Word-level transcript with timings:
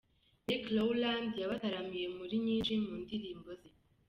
Meek 0.47 0.63
Rowland 0.75 1.31
yabataramiye 1.41 2.05
muri 2.17 2.35
nyinshi 2.45 2.73
mu 2.83 2.93
ndirimbo 3.01 3.49
ze. 3.59 3.69